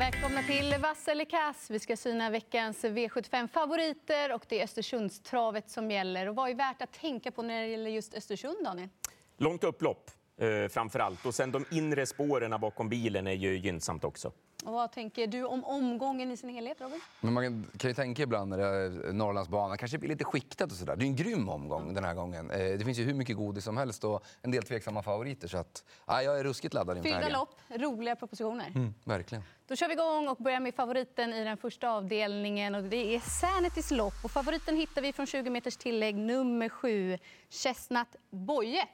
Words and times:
välkomna 0.00 0.42
till 0.42 0.74
Vass 0.82 1.08
eller 1.08 1.24
kass. 1.24 1.70
Vi 1.70 1.78
ska 1.78 1.96
syna 1.96 2.30
veckans 2.30 2.84
V75-favoriter 2.84 4.34
och 4.34 4.44
det 4.48 4.60
är 4.60 4.64
Östersundstravet 4.64 5.70
som 5.70 5.90
gäller. 5.90 6.28
Och 6.28 6.34
vad 6.34 6.50
är 6.50 6.54
värt 6.54 6.82
att 6.82 6.92
tänka 6.92 7.30
på 7.30 7.42
när 7.42 7.62
det 7.62 7.66
gäller 7.66 7.90
just 7.90 8.14
Östersund, 8.14 8.56
Daniel? 8.64 8.88
Långt 9.36 9.64
upplopp 9.64 10.10
eh, 10.36 10.68
framför 10.68 10.98
allt. 10.98 11.26
Och 11.26 11.34
sen 11.34 11.52
de 11.52 11.64
inre 11.70 12.06
spåren 12.06 12.60
bakom 12.60 12.88
bilen 12.88 13.26
är 13.26 13.32
ju 13.32 13.58
gynnsamt 13.58 14.04
också. 14.04 14.32
Och 14.64 14.72
vad 14.72 14.92
tänker 14.92 15.26
du 15.26 15.44
om 15.44 15.64
omgången 15.64 16.30
i 16.30 16.36
sin 16.36 16.50
helhet, 16.50 16.80
Robin? 16.80 17.00
Men 17.20 17.32
man 17.32 17.70
kan 17.78 17.90
ju 17.90 17.94
tänka 17.94 18.22
ibland 18.22 18.50
när 18.50 18.58
det 18.58 18.64
är 18.64 19.12
Norrlandsbanan, 19.12 19.78
kanske 19.78 19.98
blir 19.98 20.08
lite 20.08 20.24
skiktat 20.24 20.72
och 20.72 20.76
sådär. 20.76 20.96
Det 20.96 21.04
är 21.04 21.06
en 21.06 21.16
grym 21.16 21.48
omgång 21.48 21.94
den 21.94 22.04
här 22.04 22.14
gången. 22.14 22.50
Eh, 22.50 22.58
det 22.58 22.84
finns 22.84 22.98
ju 22.98 23.04
hur 23.04 23.14
mycket 23.14 23.36
godis 23.36 23.64
som 23.64 23.76
helst 23.76 24.04
och 24.04 24.24
en 24.42 24.50
del 24.50 24.62
tveksamma 24.62 25.02
favoriter. 25.02 25.48
Så 25.48 25.58
att, 25.58 25.84
ja, 26.06 26.22
jag 26.22 26.38
är 26.38 26.44
ruskigt 26.44 26.74
laddad 26.74 26.96
inför 26.96 27.10
Fyra 27.10 27.28
lopp, 27.28 27.60
roliga 27.68 28.16
propositioner. 28.16 28.72
Mm, 28.74 28.94
verkligen. 29.04 29.44
Då 29.66 29.76
kör 29.76 29.88
vi 29.88 29.94
igång 29.94 30.28
och 30.28 30.36
börjar 30.36 30.60
med 30.60 30.74
favoriten 30.74 31.32
i 31.32 31.44
den 31.44 31.56
första 31.56 31.90
avdelningen. 31.90 32.74
Och 32.74 32.82
det 32.82 33.14
är 33.14 33.20
Sanitys 33.20 33.90
lopp. 33.90 34.14
Och 34.24 34.30
favoriten 34.30 34.76
hittar 34.76 35.02
vi 35.02 35.12
från 35.12 35.26
20 35.26 35.50
meters 35.50 35.76
tillägg, 35.76 36.16
nummer 36.16 36.68
sju, 36.68 37.18
Chestnut 37.50 38.16
Boye. 38.30 38.88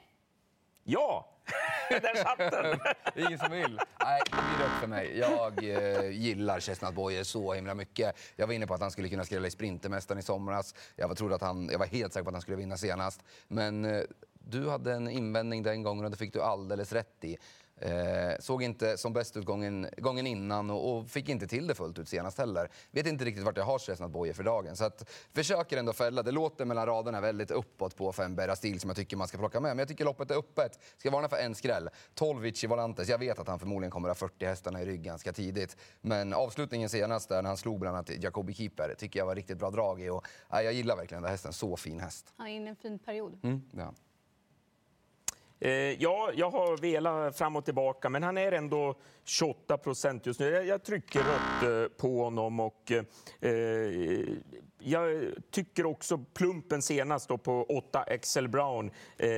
Ja, 0.89 1.27
där 1.89 2.23
satt 2.23 2.37
den! 2.37 2.79
Ingen 3.25 3.39
som 3.39 3.51
vill. 3.51 3.79
Nej, 4.03 4.21
det 4.25 4.31
blir 4.31 4.65
rött 4.65 4.79
för 4.79 4.87
mig. 4.87 5.17
Jag 5.17 5.63
eh, 5.63 6.09
gillar 6.09 6.59
Chestnut 6.59 6.93
Boye 6.93 7.25
så 7.25 7.53
himla 7.53 7.73
mycket. 7.73 8.15
Jag 8.35 8.47
var 8.47 8.53
inne 8.53 8.67
på 8.67 8.73
att 8.73 8.81
han 8.81 8.91
skulle 8.91 9.09
kunna 9.09 9.25
skrälla 9.25 9.47
i 9.47 9.51
Sprintermästaren 9.51 10.19
i 10.19 10.23
somras. 10.23 10.75
Jag, 10.95 11.17
trodde 11.17 11.35
att 11.35 11.41
han, 11.41 11.69
jag 11.71 11.79
var 11.79 11.85
helt 11.85 12.13
säker 12.13 12.23
på 12.23 12.29
att 12.29 12.35
han 12.35 12.41
skulle 12.41 12.57
vinna 12.57 12.77
senast. 12.77 13.23
Men 13.47 13.85
eh, 13.85 14.01
du 14.33 14.69
hade 14.69 14.93
en 14.93 15.09
invändning 15.09 15.63
den 15.63 15.83
gången 15.83 16.05
och 16.05 16.11
det 16.11 16.17
fick 16.17 16.33
du 16.33 16.41
alldeles 16.41 16.93
rätt 16.93 17.23
i. 17.23 17.37
Eh, 17.79 18.39
såg 18.39 18.63
inte 18.63 18.97
som 18.97 19.13
bäst 19.13 19.37
ut 19.37 19.45
gången, 19.45 19.87
gången 19.97 20.27
innan 20.27 20.69
och, 20.69 20.97
och, 20.97 21.09
fick 21.09 21.29
inte 21.29 21.47
till 21.47 21.67
det 21.67 21.75
fullt 21.75 21.99
ut 21.99 22.09
senast 22.09 22.37
heller. 22.37 22.69
Vet 22.91 23.07
inte 23.07 23.25
riktigt 23.25 23.43
vart 23.43 23.57
jag 23.57 23.63
har 23.63 23.79
Chestnut 23.79 24.11
Boye 24.11 24.33
för 24.33 24.43
dagen. 24.43 24.75
Så 24.75 24.85
att, 24.85 25.09
försöker 25.33 25.77
ändå 25.77 25.93
fälla. 25.93 26.23
Det 26.23 26.31
låter 26.31 26.65
mellan 26.65 26.85
raderna 26.85 27.21
väldigt 27.21 27.51
uppåt 27.51 27.95
på 27.95 28.13
Femberra 28.13 28.55
stil 28.55 28.79
som 28.79 28.89
jag 28.89 28.97
tycker 28.97 29.17
man 29.17 29.27
ska 29.27 29.37
plocka 29.37 29.59
med. 29.59 29.69
Men 29.69 29.79
jag 29.79 29.87
tycker 29.87 30.05
loppet 30.05 30.31
är 30.31 30.35
öppet. 30.35 30.79
Ska 30.97 31.11
varna 31.11 31.29
för 31.29 31.37
en 31.37 31.55
skräll. 31.55 31.89
12 32.13 32.41
Vici 32.41 32.67
Volantes. 32.67 33.09
Jag 33.09 33.17
vet 33.17 33.39
att 33.39 33.47
han 33.47 33.59
förmodligen 33.59 33.91
kommer 33.91 34.09
att 34.09 34.21
ha 34.21 34.27
40 34.27 34.45
hästarna 34.45 34.81
i 34.81 34.85
rygg 34.85 35.01
ganska 35.01 35.33
tidigt. 35.33 35.77
Men 36.01 36.33
avslutningen 36.33 36.89
senast 36.89 37.29
där 37.29 37.41
när 37.41 37.49
han 37.49 37.57
slog 37.57 37.79
bland 37.79 37.95
annat 37.95 38.23
Jacobi 38.23 38.53
Keeper 38.53 38.95
tycker 38.97 39.19
jag 39.19 39.25
var 39.25 39.35
riktigt 39.35 39.57
bra 39.57 39.69
drag 39.69 40.01
i. 40.01 40.09
Och, 40.09 40.25
äh, 40.53 40.61
jag 40.61 40.73
gillar 40.73 40.95
verkligen 40.95 41.23
den 41.23 41.31
hästen. 41.31 41.53
Så 41.53 41.77
fin 41.77 41.99
häst. 41.99 42.33
Han 42.37 42.47
är 42.47 42.51
inne 42.51 42.65
i 42.65 42.69
en 42.69 42.75
fin 42.75 42.99
period. 42.99 43.39
Mm, 43.43 43.61
ja. 43.71 43.93
Eh, 45.59 45.71
ja, 45.71 46.31
jag 46.35 46.49
har 46.49 46.77
velat 46.77 47.37
fram 47.37 47.55
och 47.55 47.65
tillbaka, 47.65 48.09
men 48.09 48.23
han 48.23 48.37
är 48.37 48.51
ändå 48.51 48.95
28 49.23 49.77
procent 49.77 50.25
just 50.25 50.39
nu. 50.39 50.49
Jag, 50.49 50.83
trycker 50.83 51.19
rött 51.19 51.63
eh, 51.63 51.97
på 51.97 52.23
honom 52.23 52.59
och 52.59 52.91
eh, 53.39 53.51
jag 54.79 55.33
tycker 55.51 55.85
också 55.85 56.17
plumpen 56.33 56.81
senast 56.81 57.29
då 57.29 57.37
på 57.37 57.65
8 57.69 58.03
Excel 58.03 58.47
Brown 58.47 58.91
eh, 59.17 59.29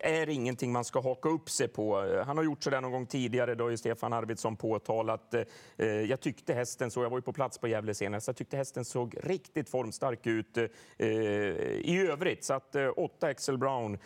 är 0.00 0.28
ingenting 0.28 0.72
man 0.72 0.84
ska 0.84 1.00
haka 1.00 1.28
upp 1.28 1.50
sig 1.50 1.68
på. 1.68 2.22
Han 2.26 2.36
har 2.36 2.44
gjort 2.44 2.62
sådär 2.62 2.80
någon 2.80 2.92
gång 2.92 3.06
tidigare, 3.06 3.54
då 3.54 3.64
har 3.64 3.76
Stefan 3.76 4.12
Arvidsson 4.12 4.56
påtalat. 4.56 5.34
Eh, 5.34 5.42
eh, 5.76 5.86
jag 5.86 6.20
tyckte 6.20 6.54
hästen 6.54 6.90
så, 6.90 7.02
jag 7.02 7.10
var 7.10 7.18
ju 7.18 7.22
på 7.22 7.32
plats 7.32 7.58
på 7.58 7.68
Gävle 7.68 7.94
senast, 7.94 8.26
jag 8.26 8.36
tyckte 8.36 8.56
hästen 8.56 8.84
såg 8.84 9.16
riktigt 9.22 9.68
formstark 9.68 10.26
ut 10.26 10.56
eh, 10.56 10.66
i 10.98 12.06
övrigt. 12.10 12.44
Så 12.44 12.54
att 12.54 12.76
8 12.96 13.30
Excel 13.30 13.58
Brown 13.58 13.98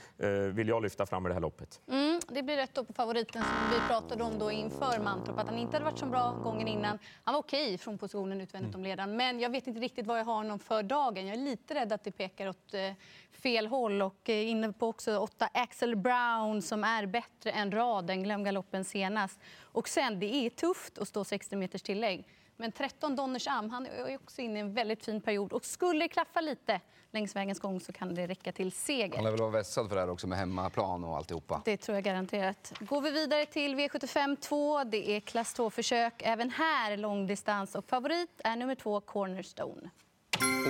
vill 0.52 0.68
jag 0.68 0.82
lyfta 0.82 1.06
fram 1.06 1.26
i 1.26 1.28
det 1.28 1.34
här 1.34 1.40
loppet. 1.40 1.51
Mm, 1.88 2.20
det 2.28 2.42
blir 2.42 2.56
rätt 2.56 2.74
då 2.74 2.84
på 2.84 2.92
favoriten 2.92 3.42
som 3.42 3.70
vi 3.70 3.88
pratade 3.88 4.24
om 4.24 4.38
då 4.38 4.50
inför 4.50 4.98
Mantorp, 4.98 5.38
att 5.38 5.48
han 5.48 5.58
inte 5.58 5.76
hade 5.76 5.84
varit 5.84 5.98
så 5.98 6.06
bra 6.06 6.30
gången 6.30 6.68
innan. 6.68 6.98
Han 7.24 7.32
var 7.32 7.40
okej 7.40 7.78
från 7.78 7.98
positionen 7.98 8.40
utvändigt 8.40 8.74
om 8.74 8.82
ledaren, 8.82 9.16
men 9.16 9.40
jag 9.40 9.50
vet 9.50 9.66
inte 9.66 9.80
riktigt 9.80 10.06
vad 10.06 10.18
jag 10.18 10.24
har 10.24 10.34
honom 10.34 10.58
för 10.58 10.82
dagen. 10.82 11.26
Jag 11.26 11.36
är 11.36 11.40
lite 11.40 11.74
rädd 11.74 11.92
att 11.92 12.04
det 12.04 12.12
pekar 12.12 12.48
åt 12.48 12.74
eh, 12.74 12.92
fel 13.32 13.66
håll. 13.66 14.02
Och 14.02 14.28
eh, 14.28 14.48
inne 14.50 14.72
på 14.72 14.88
också 14.88 15.18
åtta 15.18 15.48
Axel 15.54 15.96
Brown 15.96 16.62
som 16.62 16.84
är 16.84 17.06
bättre 17.06 17.50
än 17.50 17.72
raden. 17.72 18.22
Glöm 18.22 18.44
galoppen 18.44 18.84
senast. 18.84 19.40
Och 19.60 19.88
sen, 19.88 20.18
det 20.18 20.34
är 20.34 20.50
tufft 20.50 20.98
att 20.98 21.08
stå 21.08 21.24
60 21.24 21.56
meters 21.56 21.82
tillägg. 21.82 22.26
Men 22.56 22.72
13 22.72 23.16
Donners 23.16 23.46
Am, 23.46 23.70
han 23.70 23.86
är 23.86 24.16
också 24.16 24.40
inne 24.40 24.58
i 24.58 24.60
en 24.60 24.74
väldigt 24.74 25.04
fin 25.04 25.20
period. 25.20 25.52
Och 25.52 25.64
skulle 25.64 26.04
det 26.04 26.08
klaffa 26.08 26.40
lite 26.40 26.80
längs 27.10 27.36
vägens 27.36 27.60
gång 27.60 27.80
så 27.80 27.92
kan 27.92 28.14
det 28.14 28.26
räcka 28.26 28.52
till 28.52 28.72
seger. 28.72 29.14
Han 29.14 29.24
lär 29.24 29.30
väl 29.30 29.40
vara 29.40 29.50
vässad 29.50 29.88
för 29.88 29.96
det 29.96 30.02
här 30.02 30.10
också 30.10 30.26
med 30.26 30.38
hemmaplan 30.38 31.04
och 31.04 31.16
alltihopa. 31.16 31.62
Det 31.64 31.76
tror 31.76 31.96
jag 31.96 32.04
garanterat. 32.04 32.72
Går 32.80 33.00
vi 33.00 33.10
vidare 33.10 33.46
till 33.46 33.74
V75 33.74 34.36
2. 34.36 34.84
Det 34.84 35.10
är 35.10 35.20
klass 35.20 35.56
2-försök. 35.56 36.22
Även 36.24 36.50
här 36.50 36.96
långdistans 36.96 37.74
och 37.74 37.84
favorit 37.84 38.40
är 38.44 38.56
nummer 38.56 38.74
två 38.74 39.00
Cornerstone. 39.00 39.90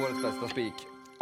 Årets 0.04 0.22
bästa 0.22 0.49
spik. 0.49 0.75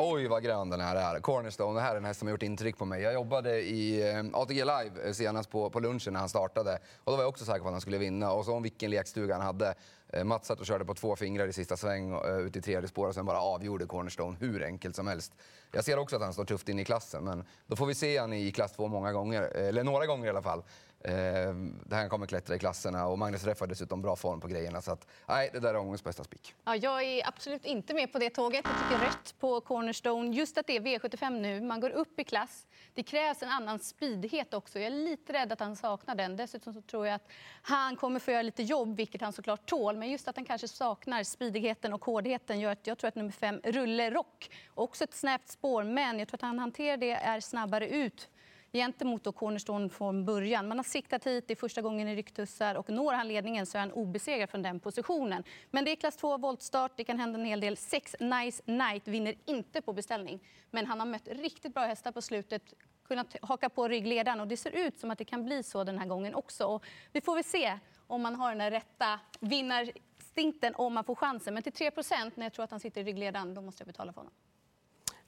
Oj, 0.03 0.27
vad 0.27 0.43
grön 0.43 0.71
den 0.71 0.81
här 0.81 0.97
är. 0.97 1.21
Cornerstone, 1.21 1.79
det 1.79 1.83
här 1.83 1.93
är 1.93 1.97
en 1.97 2.05
häst 2.05 2.19
som 2.19 2.29
har 2.29 2.31
gjort 2.31 2.43
intryck 2.43 2.79
på 2.79 2.85
mig. 2.85 3.03
Jag 3.03 3.13
jobbade 3.13 3.61
i 3.61 4.11
eh, 4.11 4.25
ATG 4.33 4.65
Live 4.65 5.15
senast 5.15 5.51
på, 5.51 5.71
på 5.71 5.81
lunchen 5.81 6.13
när 6.13 6.21
han 6.21 6.29
startade. 6.29 6.79
Och 7.05 7.13
då 7.13 7.17
var 7.17 7.23
jag 7.23 7.29
också 7.29 7.45
säker 7.45 7.61
på 7.61 7.67
att 7.67 7.73
han 7.73 7.81
skulle 7.81 7.99
vinna. 7.99 8.33
Och 8.33 8.45
så 8.45 8.55
om 8.55 8.63
vilken 8.63 8.91
lekstuga 8.91 9.35
han 9.35 9.43
hade. 9.47 9.75
Eh, 10.13 10.25
Mats 10.25 10.47
satt 10.47 10.61
och 10.61 10.67
körde 10.67 10.85
på 10.85 10.95
två 10.95 11.17
fingrar 11.17 11.47
i 11.47 11.53
sista 11.53 11.77
sväng 11.77 12.13
eh, 12.13 12.39
ut 12.39 12.57
i 12.57 12.61
tredje 12.61 12.89
spår 12.89 13.09
och 13.09 13.15
sen 13.15 13.27
bara 13.27 13.41
avgjorde 13.41 13.87
Cornerstone 13.87 14.37
hur 14.41 14.65
enkelt 14.65 14.97
som 14.97 15.07
helst. 15.07 15.33
Jag 15.73 15.85
ser 15.85 15.99
också 15.99 16.17
att 16.17 16.23
han 16.23 16.33
står 16.33 16.45
tufft 16.45 16.69
in 16.69 16.79
i 16.79 16.85
klassen, 16.85 17.25
men 17.25 17.45
då 17.67 17.77
får 17.77 17.87
vi 17.87 17.95
se 17.95 18.19
han 18.19 18.33
i 18.33 18.53
klass 18.53 18.73
2 18.73 18.89
många 18.89 19.13
gånger, 19.13 19.43
eh, 19.55 19.69
eller 19.69 19.85
några 19.85 20.07
gånger 20.07 20.27
i 20.27 20.31
alla 20.31 20.43
fall. 20.43 20.63
Uh, 21.09 21.71
han 21.91 22.09
kommer 22.09 22.27
klättra 22.27 22.57
i 22.57 22.59
klasserna 22.59 23.07
och 23.07 23.19
Magnus 23.19 23.45
Reff 23.45 23.61
har 23.61 23.67
dessutom 23.67 24.03
bra 24.03 24.17
form 24.17 24.41
på 24.41 24.49
grejerna. 24.49 24.83
Så 24.83 24.93
att, 24.93 25.07
nej, 25.29 25.51
det 25.53 25.61
där 25.61 25.69
är 25.69 25.77
omgångens 25.77 26.05
bästa 26.05 26.25
spik. 26.25 26.55
Ja, 26.65 26.77
jag 26.77 27.03
är 27.03 27.29
absolut 27.29 27.65
inte 27.65 27.95
med 27.95 28.13
på 28.13 28.19
det 28.19 28.31
tåget. 28.31 28.65
Jag 28.65 28.91
tycker 28.91 29.05
rätt 29.05 29.35
på 29.41 29.61
Cornerstone. 29.61 30.37
Just 30.37 30.59
att 30.59 30.67
det 30.67 30.77
är 30.77 30.81
V75 30.81 31.41
nu, 31.41 31.61
man 31.61 31.81
går 31.81 31.91
upp 31.91 32.21
i 32.21 32.25
klass. 32.25 32.67
Det 32.95 33.03
krävs 33.03 33.43
en 33.43 33.49
annan 33.49 33.79
speedighet 33.79 34.55
också. 34.55 34.79
Jag 34.79 34.87
är 34.87 35.05
lite 35.05 35.33
rädd 35.33 35.53
att 35.53 35.61
han 35.61 35.77
saknar 35.77 36.15
den. 36.15 36.37
Dessutom 36.37 36.75
så 36.75 36.83
tror 36.83 37.07
jag 37.07 37.15
att 37.15 37.29
han 37.63 37.97
kommer 37.97 38.21
få 38.21 38.31
göra 38.31 38.43
lite 38.43 38.63
jobb, 38.63 38.97
vilket 38.97 39.21
han 39.21 39.33
såklart 39.33 39.67
tål. 39.67 39.97
Men 39.97 40.11
just 40.11 40.29
att 40.29 40.37
han 40.37 40.45
kanske 40.45 40.69
saknar 40.69 41.23
speedigheten 41.23 41.93
och 41.93 42.05
hårdheten 42.05 42.61
gör 42.61 42.73
att 42.73 42.87
jag 42.87 42.99
tror 42.99 43.09
att 43.09 43.15
nummer 43.15 43.31
fem, 43.31 43.61
Rulle 43.65 44.11
Rock, 44.11 44.51
också 44.75 45.05
ett 45.05 45.15
snävt 45.15 45.49
spår, 45.49 45.85
men 45.85 46.19
jag 46.19 46.29
tror 46.29 46.37
att 46.37 46.43
han 46.43 46.59
hanterar 46.59 46.97
det, 46.97 47.11
är 47.13 47.41
snabbare 47.41 47.89
ut 47.89 48.30
gentemot 48.73 49.25
då 49.25 49.33
Cornerstone 49.33 49.89
från 49.89 50.25
början. 50.25 50.69
Man 50.69 50.79
har 50.79 50.85
siktat 50.85 51.27
hit, 51.27 51.45
det 51.49 51.55
är 51.55 51.57
första 51.57 51.83
gången 51.83 52.09
i 52.09 52.17
rycktussar 52.17 52.75
och 52.75 52.91
når 52.91 53.13
han 53.13 53.29
ledningen 53.29 53.67
så 53.67 53.79
är 53.79 53.81
han 53.81 53.93
obesegrad 53.93 54.51
från 54.51 54.63
den 54.63 54.81
positionen. 54.81 55.45
Men 55.71 55.85
det 55.85 55.91
är 55.91 55.97
klass 55.97 56.17
2 56.17 56.39
voltstart, 56.39 56.93
det 56.97 57.05
kan 57.05 57.19
hända 57.19 57.39
en 57.39 57.45
hel 57.45 57.61
del. 57.61 57.77
Sex 57.77 58.17
Nice 58.21 58.63
Night 58.67 59.09
vinner 59.09 59.35
inte 59.45 59.83
på 59.83 59.93
beställning, 59.93 60.41
men 60.71 60.87
han 60.87 61.01
har 61.01 61.07
mött 61.07 61.29
riktigt 61.29 61.75
bra 61.75 61.85
hästar 61.85 62.13
på 62.13 62.23
slutet 62.23 62.75
kunnat 63.05 63.37
haka 63.43 63.69
på 63.69 63.89
ryggledaren 63.89 64.41
och 64.41 64.49
det 64.49 64.57
ser 64.57 64.71
ut 64.71 64.99
som 64.99 65.11
att 65.11 65.19
det 65.19 65.25
kan 65.25 65.45
bli 65.45 65.63
så 65.63 65.85
den 65.85 65.99
här 65.99 66.07
gången 66.07 66.35
också. 66.35 66.67
Och 66.67 66.85
vi 67.13 67.21
får 67.21 67.35
väl 67.35 67.45
se 67.45 67.79
om 68.07 68.23
man 68.23 68.35
har 68.35 68.55
den 68.55 68.71
rätta 68.71 69.21
vinnarinstinkten 69.41 70.75
om 70.75 70.95
man 70.95 71.05
får 71.05 71.15
chansen. 71.15 71.55
Men 71.55 71.63
till 71.63 71.73
3% 71.73 72.33
när 72.35 72.47
jag 72.47 72.53
tror 72.53 72.65
att 72.65 72.71
han 72.71 72.81
sitter 72.81 73.01
i 73.01 73.05
ryggledaren, 73.05 73.55
då 73.55 73.61
måste 73.61 73.83
jag 73.83 73.87
betala 73.87 74.13
för 74.13 74.21
honom. 74.21 74.33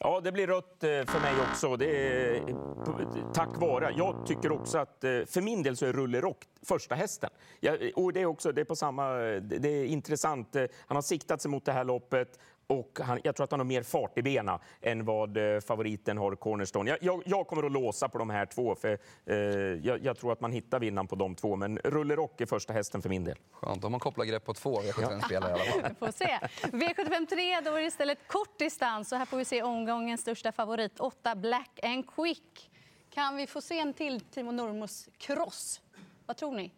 Ja, 0.04 0.20
det 0.20 0.32
blir 0.32 0.46
rött 0.46 0.84
eh, 0.84 0.88
för 0.88 1.20
mig 1.20 1.34
också. 1.50 1.76
Det 1.76 1.86
är 1.86 2.34
eh, 2.34 3.32
tack 3.34 3.60
vare. 3.60 3.94
Jag 3.96 4.26
tycker 4.26 4.52
också 4.52 4.78
att 4.78 5.04
eh, 5.04 5.10
för 5.10 5.40
min 5.40 5.62
del 5.62 5.76
så 5.76 5.86
är 5.86 5.92
Rulle 5.92 6.20
Rock 6.20 6.44
första 6.62 6.94
hästen. 6.94 7.30
och 7.94 8.12
det 8.12 8.20
är 8.20 8.26
också 8.26 8.52
det 8.52 8.60
är 8.60 8.64
på 8.64 8.76
samma. 8.76 9.08
Det 9.40 9.68
är 9.68 9.84
intressant. 9.84 10.56
Han 10.86 10.96
har 10.96 11.02
siktat 11.02 11.42
sig 11.42 11.50
mot 11.50 11.64
det 11.64 11.72
här 11.72 11.84
loppet. 11.84 12.38
Och 12.66 12.98
han, 13.02 13.20
jag 13.24 13.36
tror 13.36 13.44
att 13.44 13.50
han 13.50 13.60
har 13.60 13.64
mer 13.64 13.82
fart 13.82 14.18
i 14.18 14.22
benen 14.22 14.58
än 14.80 15.04
vad 15.04 15.36
eh, 15.36 15.60
favoriten 15.60 16.18
har, 16.18 16.34
Cornerstone. 16.34 16.90
Jag, 16.90 16.98
jag, 17.00 17.22
jag, 17.26 17.46
kommer 17.46 17.62
att 17.62 17.72
låsa 17.72 18.08
på 18.08 18.18
de 18.18 18.30
här 18.30 18.46
två, 18.46 18.74
för 18.74 18.98
eh, 19.26 19.36
jag, 19.36 20.04
jag, 20.04 20.18
tror 20.18 20.32
att 20.32 20.40
man 20.40 20.52
hittar 20.52 20.80
vinnaren 20.80 21.06
på 21.06 21.16
de 21.16 21.34
två. 21.34 21.56
Men 21.56 21.78
Rulle 21.78 22.16
Rock 22.16 22.40
är 22.40 22.46
första 22.46 22.72
hästen 22.72 23.02
för 23.02 23.08
min 23.08 23.24
del. 23.24 23.38
Skönt, 23.52 23.84
om 23.84 23.90
man 23.90 24.00
kopplar 24.00 24.24
grepp 24.24 24.44
på 24.44 24.54
två 24.54 24.80
V75-spelare 24.80 25.50
i 25.50 25.52
alla 25.52 25.64
fall. 25.64 25.82
Vi 25.88 26.06
får 26.06 26.12
se. 26.12 26.38
V75 26.62 27.26
3, 27.26 27.60
då 27.60 27.76
är 27.76 27.80
det 27.80 27.86
istället 27.86 28.18
kort 28.26 28.58
distans. 28.58 29.12
Och 29.12 29.18
här 29.18 29.26
får 29.26 29.36
vi 29.36 29.44
se 29.44 29.62
omgångens 29.62 30.20
största 30.20 30.52
favorit, 30.52 31.00
8 31.00 31.34
Black 31.34 31.80
and 31.82 32.10
Quick. 32.14 32.70
Kan 33.10 33.36
vi 33.36 33.46
få 33.46 33.60
se 33.60 33.78
en 33.78 33.94
till 33.94 34.20
Timo 34.20 34.52
Nurmos 34.52 35.08
cross? 35.18 35.80
Vad 36.26 36.36
tror 36.36 36.52
ni? 36.52 36.72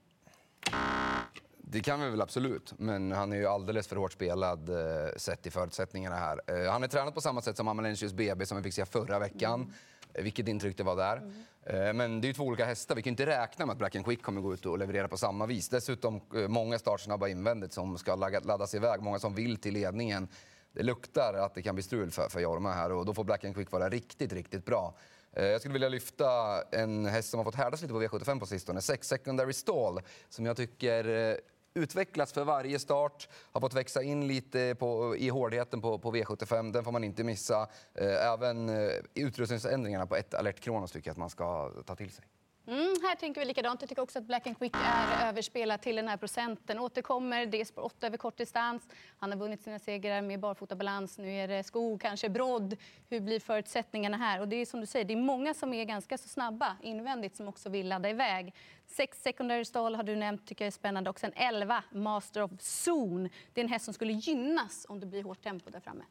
Det 1.74 1.80
kan 1.80 2.00
vi 2.00 2.10
väl 2.10 2.20
absolut, 2.20 2.72
men 2.78 3.12
han 3.12 3.32
är 3.32 3.36
ju 3.36 3.46
alldeles 3.46 3.86
för 3.86 3.96
hårt 3.96 4.12
spelad 4.12 4.68
eh, 4.68 5.12
sett 5.16 5.46
i 5.46 5.50
förutsättningarna 5.50 6.16
här. 6.16 6.40
Eh, 6.46 6.72
han 6.72 6.82
är 6.82 6.88
tränat 6.88 7.14
på 7.14 7.20
samma 7.20 7.42
sätt 7.42 7.56
som 7.56 7.68
Amalensius 7.68 8.12
BB 8.12 8.46
som 8.46 8.56
vi 8.56 8.62
fick 8.62 8.74
se 8.74 8.84
förra 8.84 9.18
veckan. 9.18 9.60
Mm. 9.60 9.72
Eh, 10.12 10.22
vilket 10.22 10.48
intryck 10.48 10.76
det 10.76 10.82
var 10.82 10.96
där. 10.96 11.16
Mm. 11.16 11.32
Eh, 11.62 11.92
men 11.92 12.20
det 12.20 12.26
är 12.26 12.28
ju 12.28 12.34
två 12.34 12.44
olika 12.44 12.64
hästar. 12.64 12.94
Vi 12.94 13.02
kan 13.02 13.10
inte 13.10 13.26
räkna 13.26 13.66
med 13.66 13.72
att 13.72 13.78
Black 13.78 13.96
and 13.96 14.04
Quick 14.04 14.22
kommer 14.22 14.40
gå 14.40 14.54
ut 14.54 14.66
och 14.66 14.78
leverera 14.78 15.08
på 15.08 15.16
samma 15.16 15.46
vis. 15.46 15.68
Dessutom 15.68 16.20
eh, 16.34 16.48
många 16.48 16.78
startsnabba 16.78 17.28
invändigt 17.28 17.72
som 17.72 17.98
ska 17.98 18.14
laddas 18.14 18.74
iväg. 18.74 19.02
Många 19.02 19.18
som 19.18 19.34
vill 19.34 19.56
till 19.56 19.74
ledningen. 19.74 20.28
Det 20.72 20.82
luktar 20.82 21.34
att 21.34 21.54
det 21.54 21.62
kan 21.62 21.74
bli 21.74 21.82
strul 21.82 22.10
för, 22.10 22.28
för 22.28 22.40
Jorma 22.40 22.72
här 22.72 22.92
och 22.92 23.06
då 23.06 23.14
får 23.14 23.24
Black 23.24 23.44
and 23.44 23.54
Quick 23.54 23.72
vara 23.72 23.88
riktigt, 23.88 24.32
riktigt 24.32 24.64
bra. 24.64 24.94
Eh, 25.32 25.44
jag 25.44 25.60
skulle 25.60 25.72
vilja 25.72 25.88
lyfta 25.88 26.26
en 26.70 27.06
häst 27.06 27.30
som 27.30 27.38
har 27.38 27.44
fått 27.44 27.54
härdas 27.54 27.82
lite 27.82 27.94
på 27.94 28.02
V75 28.02 28.40
på 28.40 28.46
sistone, 28.46 28.80
Sex 28.80 29.08
Secondary 29.08 29.52
Stall, 29.52 30.00
som 30.28 30.46
jag 30.46 30.56
tycker 30.56 31.40
utvecklats 31.74 32.32
för 32.32 32.44
varje 32.44 32.78
start, 32.78 33.28
har 33.52 33.60
fått 33.60 33.74
växa 33.74 34.02
in 34.02 34.26
lite 34.26 34.74
på, 34.74 35.16
i 35.16 35.28
hårdheten 35.28 35.80
på, 35.80 35.98
på 35.98 36.12
V75. 36.12 36.72
Den 36.72 36.84
får 36.84 36.92
man 36.92 37.04
inte 37.04 37.24
missa. 37.24 37.68
Eh, 37.94 38.32
även 38.32 38.68
eh, 38.68 38.92
utrustningsändringarna 39.14 40.06
på 40.06 40.16
ett 40.16 40.34
alert 40.34 40.60
Kronos 40.60 40.92
tycker 40.92 41.08
jag 41.08 41.12
att 41.12 41.18
man 41.18 41.30
ska 41.30 41.70
ta 41.86 41.96
till 41.96 42.10
sig. 42.10 42.24
Mm, 42.66 42.94
här 43.02 43.14
tänker 43.14 43.40
vi 43.40 43.46
likadant. 43.46 43.82
Jag 43.82 43.88
tycker 43.88 44.02
också 44.02 44.18
att 44.18 44.24
Black 44.24 44.46
and 44.46 44.58
Quick 44.58 44.76
är 44.76 45.28
överspelat 45.28 45.82
till 45.82 45.96
den 45.96 46.08
här 46.08 46.16
procenten. 46.16 46.78
Återkommer, 46.78 47.46
det 47.46 47.60
är 47.60 47.64
spår 47.64 47.82
8 47.82 48.06
över 48.06 48.16
kortdistans. 48.16 48.88
Han 49.18 49.30
har 49.30 49.38
vunnit 49.38 49.62
sina 49.62 49.78
segrar 49.78 50.22
med 50.22 50.40
barfotabalans. 50.40 51.18
Nu 51.18 51.30
är 51.30 51.48
det 51.48 51.62
skog, 51.62 52.00
kanske 52.00 52.28
brodd. 52.28 52.76
Hur 53.08 53.20
blir 53.20 53.40
förutsättningarna 53.40 54.16
här? 54.16 54.40
Och 54.40 54.48
det 54.48 54.56
är 54.56 54.66
som 54.66 54.80
du 54.80 54.86
säger, 54.86 55.04
det 55.04 55.14
är 55.14 55.16
många 55.16 55.54
som 55.54 55.74
är 55.74 55.84
ganska 55.84 56.18
så 56.18 56.28
snabba 56.28 56.76
invändigt 56.82 57.36
som 57.36 57.48
också 57.48 57.68
vill 57.68 57.88
ladda 57.88 58.10
iväg. 58.10 58.54
Sex 58.86 59.22
secondary 59.22 59.64
stall 59.64 59.94
har 59.94 60.02
du 60.02 60.16
nämnt, 60.16 60.46
tycker 60.46 60.64
jag 60.64 60.66
är 60.66 60.72
spännande. 60.72 61.10
Och 61.10 61.20
sen 61.20 61.32
11 61.34 61.84
Master 61.90 62.42
of 62.42 62.50
Zone. 62.86 63.30
Det 63.52 63.60
är 63.60 63.64
en 63.64 63.70
häst 63.70 63.84
som 63.84 63.94
skulle 63.94 64.12
gynnas 64.12 64.86
om 64.88 65.00
det 65.00 65.06
blir 65.06 65.22
hårt 65.22 65.42
tempo 65.42 65.70
där 65.70 65.80
framme. 65.80 66.04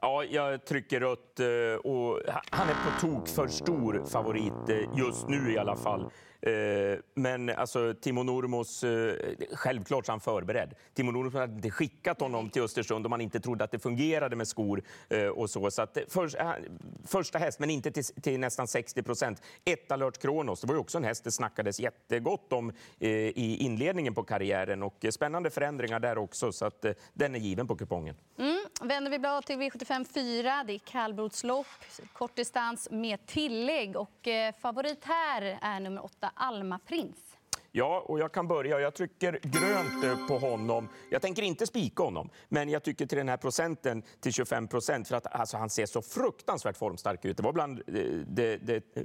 Ja, 0.00 0.24
jag 0.24 0.64
trycker 0.64 1.00
rött 1.00 1.40
eh, 1.40 1.90
och 1.90 2.20
han 2.50 2.68
är 2.68 2.74
på 2.74 3.06
tok 3.06 3.28
för 3.28 3.48
stor 3.48 4.04
favorit 4.06 4.68
eh, 4.68 4.98
just 4.98 5.28
nu 5.28 5.52
i 5.52 5.58
alla 5.58 5.76
fall. 5.76 6.10
Eh, 6.40 6.98
men 7.14 7.48
alltså, 7.48 7.94
Timo 8.00 8.22
Nurmos, 8.22 8.84
självklart 9.52 10.08
är 10.08 10.12
han 10.12 10.20
förberedd. 10.20 10.74
Timo 10.94 11.10
Nurmos 11.10 11.34
hade 11.34 11.52
inte 11.52 11.70
skickat 11.70 12.20
honom 12.20 12.50
till 12.50 12.62
Östersund 12.62 13.06
om 13.06 13.12
han 13.12 13.20
inte 13.20 13.40
trodde 13.40 13.64
att 13.64 13.70
det 13.70 13.78
fungerade 13.78 14.36
med 14.36 14.48
skor 14.48 14.82
och 15.34 15.50
så. 15.50 15.70
så 15.70 15.82
att, 15.82 15.98
för, 16.08 16.30
första 17.06 17.38
häst, 17.38 17.58
men 17.58 17.70
inte 17.70 17.90
till, 17.90 18.04
till 18.04 18.40
nästan 18.40 18.68
60 18.68 19.02
procent. 19.02 19.42
Ett 19.64 19.92
alert 19.92 20.18
Kronos, 20.18 20.60
det 20.60 20.66
var 20.66 20.74
ju 20.74 20.80
också 20.80 20.98
en 20.98 21.04
häst 21.04 21.24
det 21.24 21.32
snackades 21.32 21.80
jättegott 21.80 22.52
om 22.52 22.72
i 22.98 23.56
inledningen 23.56 24.14
på 24.14 24.22
karriären 24.22 24.82
och 24.82 25.06
spännande 25.10 25.50
förändringar 25.50 26.00
där 26.00 26.18
också, 26.18 26.52
så 26.52 26.64
att 26.64 26.84
den 27.12 27.34
är 27.34 27.38
given 27.38 27.66
på 27.66 27.76
kupongen. 27.76 28.16
Mm. 28.38 28.55
Vänder 28.80 29.10
vi 29.10 29.18
blad 29.18 29.44
till 29.44 29.56
V75 29.56 30.04
4. 30.14 30.64
Det 30.66 30.72
är 30.72 30.78
kallblodslopp, 30.78 31.66
kortdistans 32.12 32.88
med 32.90 33.26
tillägg. 33.26 33.96
Och 33.96 34.28
eh, 34.28 34.54
favorit 34.60 35.04
här 35.04 35.58
är 35.62 35.80
nummer 35.80 36.04
8, 36.04 36.30
Alma 36.34 36.78
Prins. 36.78 37.35
Ja, 37.78 38.04
och 38.06 38.18
jag 38.18 38.32
kan 38.32 38.48
börja. 38.48 38.80
Jag 38.80 38.94
trycker 38.94 39.40
grönt 39.42 40.04
eh, 40.04 40.26
på 40.26 40.38
honom. 40.38 40.88
Jag 41.10 41.22
tänker 41.22 41.42
inte 41.42 41.66
spika 41.66 42.02
honom, 42.02 42.30
men 42.48 42.68
jag 42.68 42.82
tycker 42.82 43.06
till 43.06 43.18
den 43.18 43.28
här 43.28 43.36
procenten, 43.36 44.02
till 44.20 44.32
25 44.32 44.68
procent, 44.68 45.08
för 45.08 45.16
att 45.16 45.26
alltså, 45.26 45.56
han 45.56 45.70
ser 45.70 45.86
så 45.86 46.02
fruktansvärt 46.02 46.76
formstark 46.76 47.24
ut. 47.24 47.36
Det 47.36 47.42
var 47.42 47.52
bland 47.52 47.78
eh, 47.78 47.84
det, 48.26 48.56
det, 48.56 48.96
eh, 48.96 49.02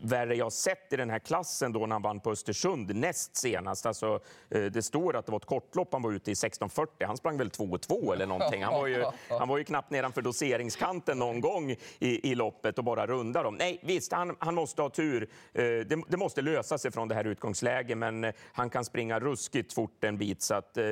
värre 0.00 0.36
jag 0.36 0.52
sett 0.52 0.92
i 0.92 0.96
den 0.96 1.10
här 1.10 1.18
klassen 1.18 1.72
då 1.72 1.86
när 1.86 1.94
han 1.94 2.02
vann 2.02 2.20
på 2.20 2.30
Östersund 2.30 2.96
näst 2.96 3.36
senast. 3.36 3.86
Alltså, 3.86 4.20
det 4.48 4.84
står 4.84 5.16
att 5.16 5.26
det 5.26 5.32
var 5.32 5.38
ett 5.38 5.44
kortlopp 5.44 5.92
han 5.92 6.02
var 6.02 6.12
ute 6.12 6.30
i 6.30 6.34
16.40. 6.34 7.06
Han 7.06 7.16
sprang 7.16 7.38
väl 7.38 7.48
2.2 7.48 8.12
eller 8.12 8.26
någonting. 8.26 8.64
Han 8.64 8.74
var 8.74 8.86
ju, 8.86 9.04
han 9.28 9.48
var 9.48 9.58
ju 9.58 9.64
knappt 9.64 9.90
nedanför 9.90 10.22
doseringskanten 10.22 11.18
någon 11.18 11.40
gång 11.40 11.70
i, 11.98 12.30
i 12.30 12.34
loppet 12.34 12.78
och 12.78 12.84
bara 12.84 13.06
rundade 13.06 13.44
dem. 13.44 13.54
Nej, 13.54 13.80
visst, 13.82 14.12
han, 14.12 14.36
han 14.38 14.54
måste 14.54 14.82
ha 14.82 14.90
tur. 14.90 15.28
Det, 15.52 15.84
det 16.08 16.16
måste 16.16 16.42
lösa 16.42 16.78
sig 16.78 16.90
från 16.90 17.08
det 17.08 17.14
här 17.14 17.24
utgångsläget 17.24 17.73
läge, 17.74 17.94
men 17.94 18.24
eh, 18.24 18.32
han 18.52 18.70
kan 18.70 18.84
springa 18.84 19.20
ruskigt 19.20 19.72
fort 19.72 20.04
en 20.04 20.18
bit. 20.18 20.42
Så 20.42 20.54
att, 20.54 20.76
eh, 20.76 20.84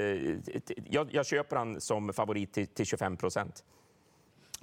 jag, 0.90 1.08
jag 1.10 1.26
köper 1.26 1.56
han 1.56 1.80
som 1.80 2.12
favorit 2.12 2.52
till, 2.52 2.66
till 2.66 2.86
25 2.86 3.16
procent. 3.16 3.64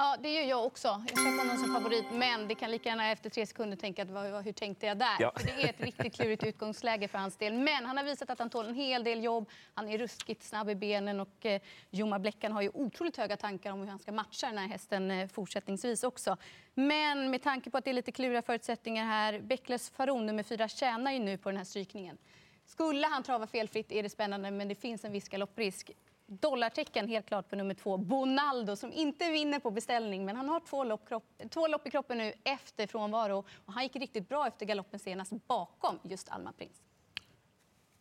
Ja, 0.01 0.17
det 0.19 0.33
gör 0.33 0.43
jag 0.43 0.65
också. 0.65 0.87
Jag 0.87 1.17
köper 1.17 1.37
honom 1.37 1.57
som 1.57 1.73
favorit, 1.73 2.05
men 2.11 2.47
det 2.47 2.55
kan 2.55 2.71
lika 2.71 2.89
gärna 2.89 3.11
efter 3.11 3.29
tre 3.29 3.45
sekunder 3.45 3.77
tänka 3.77 4.01
att 4.01 4.09
vad, 4.09 4.43
hur 4.43 4.51
tänkte 4.51 4.85
jag 4.85 4.97
där? 4.97 5.15
Ja. 5.19 5.33
För 5.35 5.45
det 5.45 5.63
är 5.63 5.69
ett 5.69 5.81
riktigt 5.81 6.15
klurigt 6.15 6.43
utgångsläge 6.43 7.07
för 7.07 7.17
hans 7.17 7.37
del. 7.37 7.53
Men 7.53 7.85
han 7.85 7.97
har 7.97 8.03
visat 8.03 8.29
att 8.29 8.39
han 8.39 8.49
tål 8.49 8.65
en 8.65 8.75
hel 8.75 9.03
del 9.03 9.23
jobb. 9.23 9.49
Han 9.73 9.89
är 9.89 9.97
ruskigt 9.97 10.43
snabb 10.43 10.69
i 10.69 10.75
benen 10.75 11.19
och 11.19 11.45
eh, 11.45 11.61
Joma 11.89 12.19
Bleckan 12.19 12.51
har 12.51 12.61
ju 12.61 12.71
otroligt 12.73 13.17
höga 13.17 13.37
tankar 13.37 13.71
om 13.71 13.79
hur 13.79 13.87
han 13.87 13.99
ska 13.99 14.11
matcha 14.11 14.47
den 14.47 14.57
här 14.57 14.67
hästen 14.67 15.11
eh, 15.11 15.27
fortsättningsvis 15.27 16.03
också. 16.03 16.37
Men 16.73 17.31
med 17.31 17.43
tanke 17.43 17.69
på 17.69 17.77
att 17.77 17.85
det 17.85 17.91
är 17.91 17.93
lite 17.93 18.11
kluriga 18.11 18.41
förutsättningar 18.41 19.05
här, 19.05 19.39
Beckles 19.39 19.89
Faron 19.89 20.25
nummer 20.25 20.43
fyra 20.43 20.67
tjänar 20.67 21.11
ju 21.11 21.19
nu 21.19 21.37
på 21.37 21.49
den 21.49 21.57
här 21.57 21.65
strykningen. 21.65 22.17
Skulle 22.65 23.07
han 23.07 23.23
trava 23.23 23.47
felfritt 23.47 23.91
är 23.91 24.03
det 24.03 24.09
spännande, 24.09 24.51
men 24.51 24.67
det 24.67 24.75
finns 24.75 25.05
en 25.05 25.11
viss 25.11 25.29
galopprisk 25.29 25.91
dollartecken 26.29 27.07
helt 27.07 27.25
klart 27.25 27.49
på 27.49 27.55
nummer 27.55 27.73
två, 27.73 27.97
Bonaldo, 27.97 28.75
som 28.75 28.91
inte 28.91 29.29
vinner 29.29 29.59
på 29.59 29.71
beställning. 29.71 30.25
Men 30.25 30.35
han 30.35 30.49
har 30.49 30.59
två 30.59 30.83
lopp, 30.83 31.09
två 31.49 31.67
lopp 31.67 31.87
i 31.87 31.91
kroppen 31.91 32.17
nu 32.17 32.33
efter 32.43 32.87
frånvaro. 32.87 33.43
Och 33.65 33.73
han 33.73 33.83
gick 33.83 33.95
riktigt 33.95 34.29
bra 34.29 34.47
efter 34.47 34.65
galoppen 34.65 34.99
senast 34.99 35.31
bakom 35.47 35.99
just 36.03 36.29
Alma 36.29 36.51
Prins. 36.51 36.81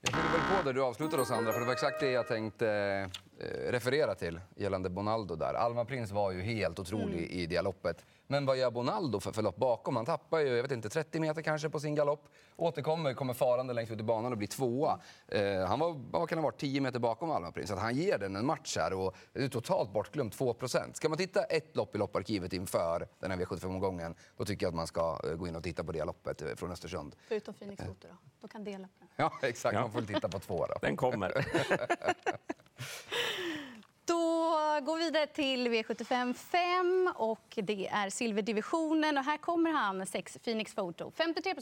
Jag 0.01 0.15
fyller 0.15 0.33
väl 0.33 0.57
på 0.57 0.65
där 0.65 0.73
du 0.73 0.83
avslutade 0.83 1.23
oss 1.23 1.31
andra, 1.31 1.53
för 1.53 1.61
det 1.61 1.67
var 1.67 1.73
exakt 1.73 2.01
det 2.01 2.11
jag 2.11 2.29
tänkte 2.29 2.69
eh, 2.69 3.09
referera 3.71 4.15
till 4.15 4.41
gällande 4.57 4.91
Bonaldo 4.91 5.37
där. 5.37 5.55
Alma 5.55 5.85
Prins 5.85 6.11
var 6.11 6.33
ju 6.33 6.43
helt 6.43 6.79
otrolig 6.79 7.19
mm. 7.19 7.31
i 7.31 7.47
dialoppet. 7.47 8.05
Men 8.31 8.47
vad 8.47 8.57
gör 8.57 8.71
Bonaldo 8.71 9.21
för 9.21 9.33
förlopp 9.33 9.57
bakom? 9.57 9.97
Han 9.97 10.05
tappar 10.05 10.39
ju 10.39 10.57
jag 10.57 10.63
vet 10.63 10.73
inte, 10.73 10.89
30 10.89 11.21
meter 11.21 11.43
kanske 11.43 11.69
på 11.69 11.81
sin 11.81 11.95
galopp. 11.95 12.29
Återkommer, 12.57 13.15
kommer 13.15 13.35
farande 13.35 13.75
längst 13.75 13.93
ut 13.93 14.01
i 14.01 14.03
banan 14.03 14.33
och 14.33 14.39
blir 14.39 14.49
tvåa. 14.49 15.01
Eh, 15.29 15.67
han 15.67 15.79
var, 15.79 16.01
vad 16.11 16.29
kan 16.29 16.39
ha 16.39 16.43
varit, 16.43 16.61
10 16.61 16.81
meter 16.81 16.99
bakom 16.99 17.31
Alma 17.31 17.53
Prins. 17.53 17.71
Att 17.71 17.79
han 17.79 17.95
ger 17.95 18.19
den 18.19 18.37
en 18.37 18.47
match 18.47 18.77
här 18.77 18.93
och 18.93 19.17
det 19.33 19.45
är 19.45 19.49
totalt 19.49 19.93
bortglömt, 19.93 20.39
2% 20.39 20.93
Ska 20.93 21.09
man 21.09 21.19
titta 21.19 21.45
ett 21.45 21.77
lopp 21.77 21.95
i 21.95 21.99
lopparkivet 21.99 22.53
inför 22.53 23.09
den 23.19 23.31
här 23.31 23.39
V75-omgången, 23.39 24.15
då 24.37 24.45
tycker 24.45 24.67
jag 24.67 24.71
att 24.71 24.77
man 24.77 24.87
ska 24.87 25.21
eh, 25.25 25.35
gå 25.35 25.49
in 25.49 25.57
och 25.57 25.63
titta 25.63 25.85
på 25.85 25.93
det 25.93 26.05
loppet 26.05 26.43
eh, 26.43 26.55
från 26.55 26.73
Östersund. 26.73 27.17
Förutom 27.29 27.55
Phoenix 27.55 27.85
Foto 27.85 28.09
då? 28.09 28.17
Då 28.41 28.49
kan 28.49 28.65
dela 28.65 28.89
på 28.89 28.95
den. 28.99 29.09
Ja, 29.17 29.33
exakt. 29.43 29.75
Man 29.75 29.93
får 29.93 30.03
titta 30.03 30.29
på 30.29 30.39
två 30.39 30.67
då. 30.67 30.75
Den 30.83 30.97
kommer. 30.97 31.33
Då 34.05 34.51
går 34.83 34.99
vi 34.99 35.05
vidare 35.05 35.27
till 35.27 35.69
V75 35.69 36.35
5 36.35 37.13
och 37.17 37.59
det 37.63 37.89
är 37.89 38.11
silverdivisionen 38.11 39.19
och 39.19 39.25
här 39.25 39.37
kommer 39.37 39.73
han, 39.73 40.07
6 40.07 40.39
Phoenix 40.45 40.75
Photo, 40.75 41.13
53. 41.17 41.55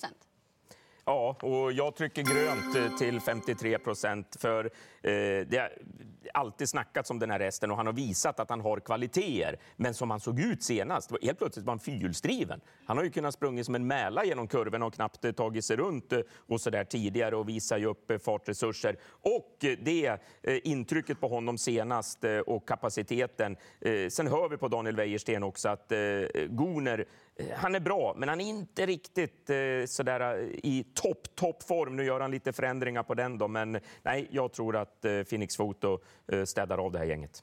Ja, 1.05 1.37
och 1.41 1.73
jag 1.73 1.97
trycker 1.97 2.23
grönt 2.23 2.77
eh, 2.77 2.97
till 2.99 3.21
53 3.21 3.79
procent. 3.79 4.37
För 4.41 4.65
eh, 4.65 4.71
det 5.47 5.73
alltid 6.35 6.69
snackats 6.69 7.11
om 7.11 7.19
den 7.19 7.31
här 7.31 7.41
hästen 7.41 7.71
och 7.71 7.77
han 7.77 7.87
har 7.87 7.93
visat 7.93 8.41
att 8.41 8.51
han 8.51 8.61
har 8.61 8.81
kvaliteter. 8.81 9.59
Men 9.77 9.95
som 9.95 10.11
han 10.11 10.21
såg 10.21 10.41
ut 10.41 10.63
senast, 10.63 11.13
helt 11.23 11.39
plötsligt 11.39 11.67
var 11.67 11.73
han 11.73 11.79
fyrhjulsdriven. 11.79 12.61
Han 12.87 12.97
har 12.97 13.05
ju 13.05 13.11
kunnat 13.11 13.35
springa 13.35 13.65
som 13.65 13.75
en 13.75 13.87
mäla 13.87 14.25
genom 14.25 14.49
kurvorna 14.49 14.87
och 14.87 14.95
knappt 14.95 15.25
eh, 15.25 15.33
tagit 15.33 15.65
sig 15.65 15.77
runt 15.77 16.13
eh, 16.13 16.21
och 16.47 16.61
så 16.61 16.71
där 16.71 16.85
tidigare 16.85 17.37
och 17.37 17.49
visar 17.49 17.79
ju 17.79 17.87
upp 17.87 18.11
eh, 18.11 18.19
fartresurser. 18.19 18.97
Och 19.11 19.57
det 19.61 20.19
intrycket 20.43 21.21
på 21.21 21.29
honom 21.29 21.59
senast 21.59 22.25
och 22.47 22.69
kapaciteten. 22.69 23.57
Sen 24.11 24.27
hör 24.27 24.49
vi 24.49 24.57
på 24.57 24.69
Daniel 24.69 24.97
Wäjersten 24.97 25.43
också 25.43 25.69
att 25.69 25.93
Goner 26.49 27.07
han 27.55 27.75
är 27.75 27.81
bra, 27.81 28.15
men 28.17 28.29
han 28.29 28.41
är 28.41 28.49
inte 28.49 28.87
riktigt 28.87 29.51
eh, 29.51 29.87
sådär 29.87 30.51
i 30.53 30.85
topp, 30.95 31.35
toppform. 31.35 31.97
Nu 31.97 32.05
gör 32.05 32.21
han 32.21 32.31
lite 32.31 32.53
förändringar 32.53 33.03
på 33.03 33.15
den, 33.15 33.39
då, 33.39 33.49
men 33.49 33.81
nej, 34.03 34.29
jag 34.31 34.53
tror 34.53 34.77
att 34.77 35.05
eh, 35.05 35.23
Phoenix 35.23 35.57
Photo 35.57 35.99
Eh, 36.29 36.45
städar 36.45 36.79
av 36.79 36.93
det 36.93 36.99
här 36.99 37.07
gänget. 37.07 37.43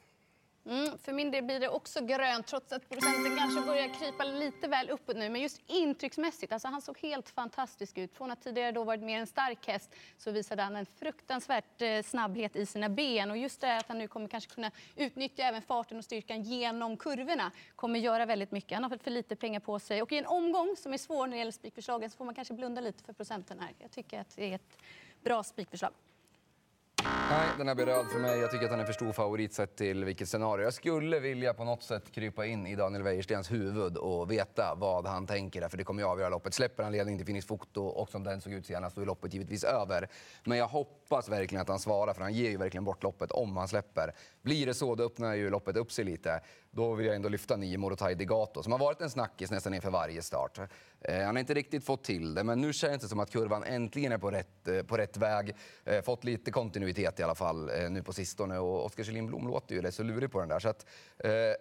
Mm, 0.65 0.98
för 0.98 1.13
min 1.13 1.32
del 1.32 1.44
blir 1.44 1.60
det 1.60 1.70
också 1.70 2.06
grönt, 2.06 2.48
trots 2.48 2.72
att 2.72 2.89
procenten 2.89 3.38
kanske 3.38 3.62
börjar 3.62 3.88
krypa 4.00 4.24
lite 4.24 4.68
väl 4.68 4.89
uppåt 4.89 5.18
nu. 5.18 5.30
Men 5.30 5.42
just 5.42 5.62
intrycksmässigt, 5.68 6.53
alltså 6.53 6.68
han 6.68 6.82
såg 6.82 6.98
helt 6.98 7.30
fantastisk 7.30 7.98
ut. 7.98 8.13
Från 8.13 8.32
att 8.32 8.42
tidigare 8.42 8.72
då 8.72 8.84
varit 8.84 9.03
mer 9.03 9.20
en 9.20 9.27
stark 9.27 9.68
häst 9.68 9.96
så 10.18 10.32
visade 10.32 10.62
han 10.62 10.75
en 10.75 10.86
fruktansvärt 10.86 11.82
eh, 11.82 12.01
snabbhet 12.01 12.56
i 12.56 12.65
sina 12.65 12.89
ben. 12.89 13.32
Och 13.32 13.38
just 13.38 13.62
det 13.62 13.77
att 13.77 13.88
han 13.88 13.98
nu 13.98 14.08
kommer 14.08 14.27
kanske 14.27 14.53
kunna 14.53 14.72
utnyttja 14.96 15.44
även 15.44 15.62
farten 15.62 15.98
och 15.98 16.06
styrkan 16.06 16.44
genom 16.44 16.98
kurvorna 16.98 17.51
kommer 17.75 18.00
göra 18.00 18.25
väldigt 18.25 18.51
mycket. 18.51 18.72
Han 18.72 18.84
har 18.84 18.89
fått 18.89 19.03
för 19.03 19.12
lite 19.12 19.36
pengar 19.36 19.60
på 19.60 19.80
sig. 19.80 20.01
Och 20.01 20.12
i 20.12 20.18
en 20.18 20.25
omgång 20.25 20.75
som 20.77 20.94
är 20.94 20.98
svår 20.98 21.27
när 21.27 21.32
det 21.32 21.38
gäller 21.38 21.51
spikförslagen 21.51 22.10
så 22.10 22.18
får 22.18 22.25
man 22.25 22.36
kanske 22.36 22.53
blunda 22.53 22.82
lite 22.82 23.03
för 23.03 23.13
procenten 23.13 23.60
här. 23.60 23.72
Jag 23.80 23.92
tycker 23.92 24.20
att 24.20 24.36
det 24.36 24.51
är 24.51 24.56
ett 24.56 24.77
bra 25.24 25.44
spikförslag. 25.44 25.92
Nej, 27.05 27.50
den 27.57 27.67
här 27.67 27.75
blir 27.75 27.86
röd 27.86 28.05
för 28.12 28.19
mig. 28.19 28.39
Jag 28.39 28.51
tycker 28.51 28.65
att 28.65 28.72
han 28.72 28.79
är 28.79 28.86
för 28.86 28.93
stor 28.93 29.12
favorit 29.12 29.53
sett 29.53 29.75
till 29.75 30.05
vilket 30.05 30.29
scenario. 30.29 30.63
Jag 30.63 30.74
skulle 30.74 31.19
vilja 31.19 31.53
på 31.53 31.63
något 31.63 31.83
sätt 31.83 32.12
krypa 32.12 32.45
in 32.45 32.67
i 32.67 32.75
Daniel 32.75 33.03
Wäjerstens 33.03 33.51
huvud 33.51 33.98
och 33.98 34.31
veta 34.31 34.75
vad 34.77 35.07
han 35.07 35.27
tänker. 35.27 35.69
För 35.69 35.77
det 35.77 35.83
kommer 35.83 36.01
ju 36.01 36.07
avgöra 36.07 36.29
loppet. 36.29 36.53
Släpper 36.53 36.83
han 36.83 36.91
ledning 36.91 37.17
till 37.17 37.25
Finis 37.25 37.48
Foto 37.48 37.86
och 37.86 38.10
som 38.10 38.24
den 38.24 38.41
såg 38.41 38.53
ut 38.53 38.65
senast, 38.65 38.95
så 38.95 39.01
är 39.01 39.05
loppet 39.05 39.33
givetvis 39.33 39.63
över. 39.63 40.07
Men 40.43 40.57
jag 40.57 40.67
hoppas 40.67 41.29
verkligen 41.29 41.62
att 41.62 41.69
han 41.69 41.79
svarar, 41.79 42.13
för 42.13 42.22
han 42.22 42.33
ger 42.33 42.50
ju 42.50 42.57
verkligen 42.57 42.83
bort 42.83 43.03
loppet 43.03 43.31
om 43.31 43.57
han 43.57 43.67
släpper. 43.67 44.13
Blir 44.41 44.65
det 44.65 44.74
så, 44.74 44.95
då 44.95 45.03
öppnar 45.03 45.33
ju 45.33 45.50
loppet 45.50 45.77
upp 45.77 45.91
sig 45.91 46.05
lite. 46.05 46.41
Då 46.75 46.94
vill 46.94 47.06
jag 47.06 47.15
ändå 47.15 47.30
lyfta 47.30 47.56
nio 47.56 47.77
Morotai 47.77 48.15
Degato, 48.15 48.63
som 48.63 48.72
har 48.72 48.80
varit 48.80 49.01
en 49.01 49.10
snackis 49.10 49.51
nästan 49.51 49.74
inför 49.74 49.89
varje 49.89 50.22
start. 50.22 50.60
Eh, 51.01 51.25
han 51.25 51.36
har 51.36 51.39
inte 51.39 51.53
riktigt 51.53 51.86
fått 51.86 52.03
till 52.03 52.34
det, 52.34 52.44
men 52.44 52.62
nu 52.62 52.74
känns 52.74 53.01
det 53.01 53.08
som 53.08 53.20
att 53.20 53.32
kurvan 53.32 53.63
äntligen 53.63 54.12
är 54.12 54.18
på 54.18 54.32
rätt, 54.32 54.68
eh, 54.68 54.84
på 54.84 54.98
rätt 54.98 55.18
väg. 55.18 55.56
Eh, 55.86 56.01
fått 56.01 56.24
lite 56.24 56.51
kontinuitet 56.51 57.20
i 57.20 57.24
alla 57.24 57.36
fall 57.36 57.70
eh, 57.70 57.89
nu 57.89 58.03
på 58.03 58.13
sistone 58.13 58.60
och 58.60 58.86
Oskar 58.86 59.03
Kjellin 59.03 59.27
Blom 59.27 59.48
låter 59.48 59.75
ju 59.75 59.82
rätt 59.82 59.96
så 59.96 60.03
lurig 60.03 60.32
på 60.32 60.39
den 60.39 60.50
där. 60.50 60.60
Så 60.60 60.70
att 60.70 60.86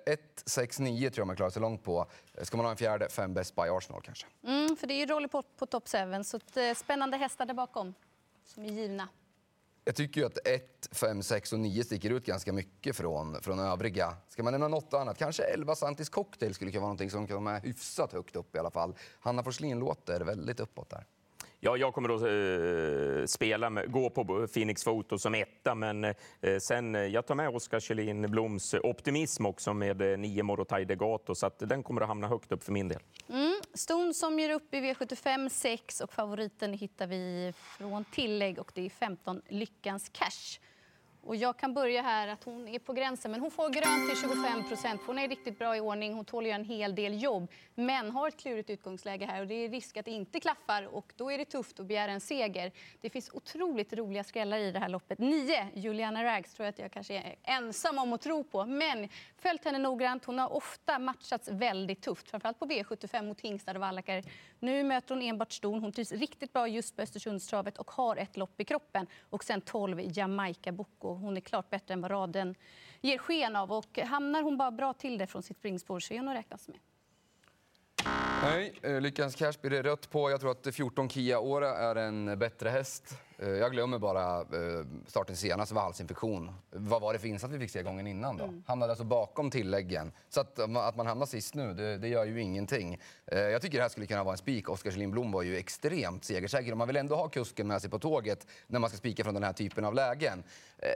1, 0.07 0.43
6, 0.47 0.79
9 0.79 1.11
tror 1.11 1.21
jag 1.21 1.27
man 1.27 1.37
klarar 1.37 1.51
sig 1.51 1.63
långt 1.63 1.83
på. 1.83 2.07
Eh, 2.35 2.45
ska 2.45 2.57
man 2.57 2.67
ha 2.67 2.71
en 2.71 2.77
fjärde, 2.77 3.09
fem 3.09 3.35
Best 3.35 3.55
by 3.55 3.63
Arsenal 3.63 4.03
kanske. 4.03 4.27
Mm, 4.47 4.77
för 4.77 4.87
det 4.87 4.95
är 4.95 4.99
ju 4.99 5.07
Rolly 5.07 5.29
på, 5.29 5.43
på 5.43 5.67
top 5.67 5.89
7, 5.89 6.25
så 6.25 6.61
eh, 6.61 6.75
spännande 6.75 7.17
hästar 7.17 7.47
där 7.47 7.55
bakom 7.55 7.95
som 8.45 8.65
är 8.65 8.69
givna. 8.69 9.09
Jag 9.85 9.95
tycker 9.95 10.21
ju 10.21 10.27
att 10.27 10.39
1, 10.47 10.89
5, 10.93 11.23
6 11.23 11.53
och 11.53 11.61
9 11.61 11.85
sticker 11.85 12.11
ut 12.11 12.27
ganska 12.27 12.53
mycket 12.53 12.97
från, 12.97 13.43
från 13.43 13.59
övriga. 13.59 14.17
Ska 14.29 14.43
man 14.43 14.53
nämna 14.53 14.69
något 14.69 14.95
annat? 14.95 15.19
Kanske 15.19 15.43
11 15.43 15.75
Santis 15.75 16.09
Cocktail 16.09 16.55
skulle 16.55 16.71
kunna 16.71 16.83
vara 16.83 16.93
något 16.93 17.11
som 17.11 17.27
kan 17.27 17.45
vara 17.45 17.59
hyfsat 17.59 18.13
högt 18.13 18.37
upp 18.37 18.57
i 18.57 18.59
alla 18.59 18.71
fall. 18.71 18.95
Hanna 19.21 19.43
Forslin 19.43 19.79
låter 19.79 20.21
väldigt 20.21 20.61
uppåt 20.61 20.91
där. 20.91 21.07
Ja, 21.65 21.77
jag 21.77 21.95
kommer 21.95 22.09
att 22.09 22.23
eh, 22.23 23.27
spela 23.27 23.71
med, 23.71 23.93
gå 23.93 24.11
på 24.11 24.47
Phoenix 24.47 24.85
Photo 24.85 25.19
som 25.19 25.35
etta, 25.35 25.75
men 25.75 26.05
eh, 26.05 26.15
sen 26.61 26.95
eh, 26.95 27.01
jag 27.03 27.27
tar 27.27 27.35
med 27.35 27.49
Oskar 27.49 27.81
Kjellin 27.81 28.31
Bloms 28.31 28.75
optimism 28.75 29.47
också 29.47 29.75
med 29.75 30.03
eh, 30.03 30.19
nio 30.19 30.43
Morotai 30.43 30.85
Degato, 30.85 31.35
så 31.35 31.47
att 31.47 31.59
den 31.59 31.83
kommer 31.83 32.01
att 32.01 32.09
hamna 32.09 32.29
högt 32.29 32.53
upp 32.53 32.65
för 32.65 32.73
min 32.73 32.89
del. 32.89 33.01
Mm. 33.29 33.55
Ston 33.75 34.15
som 34.15 34.39
ger 34.39 34.51
upp 34.51 34.75
i 34.75 34.81
V75 34.81 35.49
6 35.49 36.01
och 36.01 36.13
favoriten 36.13 36.73
hittar 36.73 37.07
vi 37.07 37.53
från 37.79 38.05
tillägg 38.05 38.59
och 38.59 38.73
det 38.75 38.87
är 38.87 38.91
15 38.91 39.43
Lyckans 39.49 40.09
Cash. 40.09 40.59
Och 41.25 41.37
jag 41.37 41.57
kan 41.57 41.75
börja 41.75 42.03
här 42.03 42.29
att 42.29 42.45
hon 42.45 42.69
är 42.69 42.79
på 42.79 42.93
gränsen, 42.93 43.31
men 43.31 43.41
hon 43.41 43.51
får 43.51 43.69
grönt 43.69 44.09
till 44.11 44.21
25 44.21 44.69
procent. 44.69 45.01
Hon 45.07 45.19
är 45.19 45.29
riktigt 45.29 45.59
bra 45.59 45.77
i 45.77 45.81
ordning, 45.81 46.15
hon 46.15 46.25
tål 46.25 46.47
en 46.47 46.65
hel 46.65 46.95
del 46.95 47.23
jobb, 47.23 47.51
men 47.75 48.11
har 48.11 48.29
ett 48.29 48.37
klurigt 48.37 48.71
utgångsläge 48.71 49.27
här 49.27 49.41
och 49.41 49.47
det 49.47 49.55
är 49.55 49.69
risk 49.69 49.97
att 49.97 50.05
det 50.05 50.11
inte 50.11 50.41
klaffar 50.41 50.95
och 50.95 51.13
då 51.17 51.33
är 51.33 51.39
det 51.39 51.45
tufft 51.45 51.81
att 51.81 51.87
begära 51.87 52.13
en 52.13 52.21
seger. 52.21 52.73
Det 53.01 53.11
finns 53.11 53.31
otroligt 53.33 53.93
roliga 53.93 54.25
skrällar 54.25 54.59
i 54.59 54.73
det 54.73 54.79
här 54.79 54.89
loppet. 54.89 55.19
Nio, 55.19 55.69
Juliana 55.75 56.25
Rags, 56.25 56.55
tror 56.55 56.65
jag 56.65 56.73
att 56.73 56.79
jag 56.79 56.93
kanske 56.93 57.15
är 57.15 57.37
ensam 57.43 57.99
om 57.99 58.13
att 58.13 58.21
tro 58.21 58.45
på, 58.45 58.67
men 58.67 59.09
följt 59.39 59.65
henne 59.65 59.79
noggrant. 59.79 60.25
Hon 60.25 60.39
har 60.39 60.53
ofta 60.53 60.99
matchats 60.99 61.49
väldigt 61.49 62.03
tufft, 62.03 62.31
framförallt 62.31 62.59
på 62.59 62.67
V75 62.67 63.23
mot 63.23 63.41
hingstar 63.41 63.75
och 63.75 63.81
vallackar. 63.81 64.25
Nu 64.59 64.85
möter 64.85 65.15
hon 65.15 65.23
enbart 65.25 65.53
ston. 65.53 65.81
Hon 65.81 65.93
trivs 65.93 66.13
riktigt 66.13 66.53
bra 66.53 66.69
just 66.69 66.97
på 66.97 67.03
Östersundstravet 67.03 67.79
och 67.79 67.91
har 67.91 68.17
ett 68.17 68.37
lopp 68.37 68.61
i 68.61 68.65
kroppen. 68.65 69.07
Och 69.31 69.45
sen 69.45 69.61
12 69.61 70.01
Jamaica 70.05 70.73
Boko. 70.73 71.12
Hon 71.15 71.37
är 71.37 71.41
klart 71.41 71.71
bättre 71.71 71.95
än 71.95 72.01
vad 72.01 72.11
raden 72.11 72.55
ger 73.01 73.19
sken 73.19 73.57
av. 73.57 73.73
Och 73.73 73.99
hamnar 73.99 74.43
hon 74.43 74.57
bara 74.57 74.71
bra 74.71 74.93
till 74.93 75.19
det 75.19 75.27
från 75.27 75.43
sitt 75.43 75.59
springspår 75.59 76.01
så 76.01 76.15
är 76.15 76.19
hon 76.19 76.29
att 76.29 76.37
räknas 76.37 76.69
med. 76.69 76.79
Nej, 78.43 78.75
eh, 78.83 79.01
Lyckans 79.01 79.35
Cash 79.35 79.53
blir 79.61 79.71
det 79.71 79.83
rött 79.83 80.11
på. 80.11 80.31
Jag 80.31 80.41
tror 80.41 80.51
att 80.51 80.75
14 80.75 81.09
Kia 81.09 81.39
Ora 81.39 81.77
är 81.77 81.97
en 81.97 82.39
bättre 82.39 82.69
häst. 82.69 83.19
Eh, 83.43 83.49
jag 83.49 83.73
glömmer 83.73 83.99
bara 83.99 84.41
eh, 84.41 84.87
starten 85.07 85.37
senast, 85.37 85.73
valsinfektion. 85.73 86.53
Vad 86.71 87.03
var 87.03 87.13
det 87.13 87.19
för 87.19 87.29
insats 87.29 87.55
vi 87.55 87.59
fick 87.59 87.71
se 87.71 87.83
gången 87.83 88.07
innan 88.07 88.37
då? 88.37 88.45
Mm. 88.45 88.63
Hamnade 88.67 88.93
alltså 88.93 89.05
bakom 89.05 89.51
tilläggen. 89.51 90.13
Så 90.29 90.41
att, 90.41 90.59
att 90.59 90.97
man 90.97 91.07
hamnar 91.07 91.27
sist 91.27 91.55
nu, 91.55 91.75
det, 91.75 91.99
det, 91.99 92.09
gör 92.09 92.25
ju 92.25 92.41
ingenting. 92.41 93.01
Jag 93.27 93.63
tycker 93.63 93.79
det 93.79 93.83
här 93.83 93.89
skulle 93.89 94.07
kunna 94.07 94.25
vara 94.25 94.33
en 94.33 94.39
spik. 94.39 94.69
Oskar 94.69 95.07
Blom 95.11 95.33
var 95.33 95.43
ju 95.43 95.57
extremt 95.57 96.25
segersäker. 96.25 96.75
Man 96.75 96.87
vill 96.87 96.97
ändå 96.97 97.17
ha 97.17 97.29
kusken 97.29 97.67
med 97.67 97.81
sig 97.81 97.91
på 97.91 97.99
tåget 97.99 98.47
när 98.67 98.79
man 98.79 98.91
ska 98.91 98.97
spika 98.97 99.25
från 99.25 99.35
den 99.35 99.43
här 99.43 99.53
typen 99.53 99.85
av 99.85 99.95
lägen. 99.95 100.43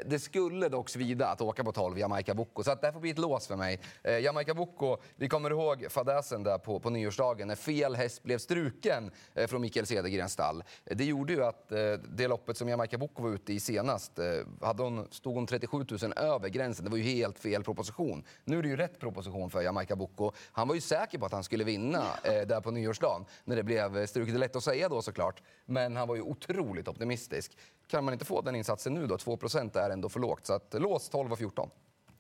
Det 0.07 0.19
skulle 0.19 0.69
dock 0.69 0.89
svida 0.89 1.29
att 1.29 1.41
åka 1.41 1.65
på 1.65 1.73
12 1.73 1.99
Jamaica 1.99 2.35
Bocco, 2.35 2.63
så 2.63 2.71
att 2.71 2.81
det 2.81 2.87
här 2.87 2.93
får 2.93 3.01
bli 3.01 3.11
ett 3.11 3.19
lås 3.19 3.47
för 3.47 3.57
mig. 3.57 3.81
Jamaica 4.23 4.55
Bocco, 4.55 4.97
vi 5.17 5.29
kommer 5.29 5.51
ihåg 5.51 5.87
fadäsen 5.91 6.43
där 6.43 6.59
på, 6.59 6.81
på 6.81 6.91
nyårsdagen 6.91 7.49
när 7.49 7.55
fel 7.55 7.97
häst 7.97 8.23
blev 8.23 8.39
struken 8.39 9.11
från 9.47 9.61
Mikael 9.61 9.87
Cedergrens 9.87 10.33
stall. 10.33 10.65
Det 10.85 11.05
gjorde 11.05 11.33
ju 11.33 11.45
att 11.45 11.69
det 12.09 12.29
loppet 12.37 12.57
som 12.57 12.69
Jamaica 12.69 12.99
Boko 12.99 13.23
var 13.23 13.31
ute 13.31 13.53
i 13.53 13.61
senast, 13.61 14.19
eh, 14.19 14.25
hade 14.61 14.83
hon, 14.83 15.09
stod 15.11 15.35
hon 15.35 15.47
37 15.47 15.87
000 16.03 16.13
över 16.17 16.49
gränsen. 16.49 16.85
Det 16.85 16.91
var 16.91 16.99
ju 16.99 17.05
helt 17.05 17.39
fel 17.39 17.65
proposition. 17.65 18.25
Nu 18.45 18.59
är 18.59 18.63
det 18.63 18.69
ju 18.69 18.77
rätt 18.77 19.01
proposition 19.01 19.51
för 19.51 19.63
Jamaica 19.63 19.97
Boko. 19.97 20.33
Han 20.53 20.69
var 20.69 20.75
ju 20.75 20.81
säker 20.81 21.19
på 21.19 21.27
att 21.27 21.33
han 21.33 21.45
skulle 21.45 21.65
vinna 21.65 22.03
eh, 22.25 22.47
där 22.47 22.61
på 22.61 22.71
nyårsdagen 22.71 23.25
när 23.45 23.57
det 23.57 23.63
blev 23.63 24.07
struket. 24.07 24.35
Det 24.35 24.39
är 24.39 24.41
lätt 24.41 24.57
att 24.57 24.65
säga 24.65 24.89
då 24.89 25.03
såklart, 25.03 25.43
men 25.67 25.97
han 25.97 26.09
var 26.09 26.17
ju 26.17 26.23
otroligt 26.23 26.89
optimistisk. 26.89 27.59
Kan 27.89 28.05
man 28.05 28.13
inte 28.13 28.25
få 28.25 28.41
den 28.41 28.55
insatsen 28.55 28.95
nu 28.95 29.07
då? 29.07 29.17
2% 29.17 29.79
är 29.79 29.91
ändå 29.91 30.09
för 30.09 30.21
lågt. 30.21 30.47
Så 30.47 30.53
att, 30.53 30.75
lås 30.79 31.09
12 31.09 31.33
och 31.33 31.39
14. 31.39 31.71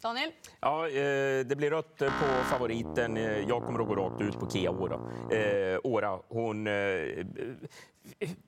Daniel? 0.02 0.30
Ja, 0.60 0.88
eh, 0.88 1.46
det 1.46 1.56
blir 1.56 1.70
rött 1.70 1.98
på 1.98 2.44
favoriten. 2.50 3.16
Jag 3.48 3.64
kommer 3.64 3.80
att 3.80 3.86
gå 3.86 3.94
rakt 3.94 4.20
ut 4.20 4.38
på 4.40 4.50
Kia 4.50 4.70
Ora. 4.70 4.94
Eh, 5.30 5.78
Ora 5.84 6.18
hon 6.28 6.66
eh, 6.66 6.72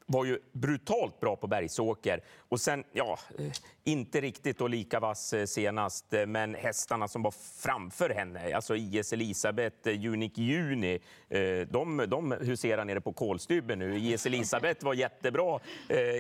var 0.07 0.25
ju 0.25 0.39
brutalt 0.53 1.21
bra 1.21 1.37
på 1.37 1.47
Bergsåker. 1.47 2.21
Och 2.49 2.61
sen, 2.61 2.85
ja, 2.93 3.19
eh, 3.39 3.53
inte 3.85 4.21
riktigt 4.21 4.61
och 4.61 4.71
lika 4.71 5.01
vass 5.01 5.33
eh, 5.33 5.47
senast, 5.47 6.13
eh, 6.13 6.27
men 6.27 6.55
hästarna 6.55 7.09
som 7.09 7.23
var 7.23 7.35
framför 7.63 8.11
henne, 8.11 8.55
alltså 8.55 8.77
IS 8.77 9.13
Elisabeth, 9.13 9.89
eh, 9.89 10.13
Unique 10.13 10.43
Juni, 10.43 10.99
de, 11.71 12.05
de 12.09 12.33
huserar 12.33 12.85
nere 12.85 13.01
på 13.01 13.13
kolstybben 13.13 13.79
nu. 13.79 13.99
IS 13.99 14.27
Elisabeth 14.27 14.85
var 14.85 14.95
jättebra 14.95 15.61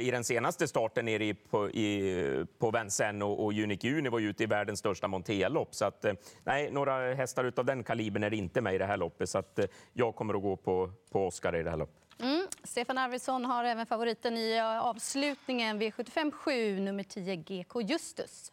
i 0.00 0.10
den 0.10 0.24
senaste 0.24 0.68
starten 0.68 1.04
nere 1.04 1.24
i, 1.24 1.34
på, 1.34 1.70
i, 1.70 2.44
på 2.58 2.70
Vincennes 2.70 3.24
och, 3.24 3.44
och 3.44 3.52
Unique 3.52 3.88
Juni 3.88 4.08
var 4.08 4.18
ju 4.18 4.28
ute 4.28 4.42
i 4.42 4.46
världens 4.46 4.78
största 4.78 5.08
monterlopp. 5.08 5.74
Så 5.74 5.84
att, 5.84 6.04
nej, 6.44 6.70
några 6.70 7.14
hästar 7.14 7.52
av 7.56 7.64
den 7.64 7.84
kalibern 7.84 8.24
är 8.24 8.34
inte 8.34 8.60
med 8.60 8.74
i 8.74 8.78
det 8.78 8.86
här 8.86 8.96
loppet, 8.96 9.28
så 9.28 9.38
att 9.38 9.58
jag 9.92 10.16
kommer 10.16 10.34
att 10.34 10.42
gå 10.42 10.56
på, 10.56 10.92
på 11.10 11.26
Oscar 11.26 11.56
i 11.56 11.62
det 11.62 11.70
här 11.70 11.76
loppet. 11.76 12.08
Mm. 12.20 12.37
Stefan 12.64 12.98
Arvidsson 12.98 13.44
har 13.44 13.64
även 13.64 13.86
favoriten 13.86 14.36
i 14.36 14.60
avslutningen, 14.60 15.82
V75 15.82 16.32
7, 16.32 16.80
nummer 16.80 17.02
10 17.02 17.36
GK 17.36 17.80
Justus. 17.82 18.52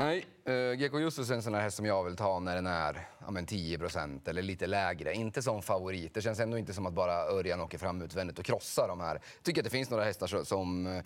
Nej, 0.00 0.26
uh, 0.48 0.54
eh, 0.54 0.74
GK 0.74 0.98
Justus 0.98 1.30
är 1.30 1.34
en 1.34 1.42
sån 1.42 1.54
här 1.54 1.60
häst 1.60 1.76
som 1.76 1.86
jag 1.86 2.04
vill 2.04 2.16
ta 2.16 2.38
när 2.38 2.54
den 2.54 2.66
är 2.66 3.08
ja, 3.18 3.30
men 3.30 3.46
10% 3.46 4.28
eller 4.28 4.42
lite 4.42 4.66
lägre. 4.66 5.14
Inte 5.14 5.42
som 5.42 5.62
favorit. 5.62 6.14
Det 6.14 6.22
känns 6.22 6.40
ändå 6.40 6.58
inte 6.58 6.74
som 6.74 6.86
att 6.86 6.92
bara 6.92 7.12
Örjan 7.12 7.60
åker 7.60 7.78
fram 7.78 8.02
utvändigt 8.02 8.38
och 8.38 8.44
krossar 8.44 8.88
de 8.88 9.00
här. 9.00 9.14
Jag 9.14 9.42
tycker 9.42 9.60
att 9.60 9.64
det 9.64 9.70
finns 9.70 9.90
några 9.90 10.04
hästar 10.04 10.44
som 10.44 10.86
uh, 10.86 11.02